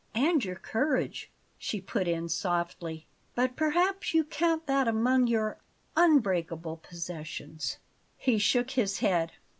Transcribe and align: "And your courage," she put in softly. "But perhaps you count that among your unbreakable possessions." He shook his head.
"And 0.15 0.43
your 0.43 0.55
courage," 0.55 1.29
she 1.59 1.79
put 1.79 2.07
in 2.07 2.27
softly. 2.27 3.05
"But 3.35 3.55
perhaps 3.55 4.15
you 4.15 4.23
count 4.23 4.65
that 4.65 4.87
among 4.87 5.27
your 5.27 5.59
unbreakable 5.95 6.77
possessions." 6.77 7.77
He 8.17 8.39
shook 8.39 8.71
his 8.71 8.97
head. 8.97 9.33